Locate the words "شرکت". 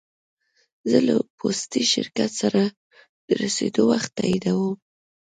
1.93-2.31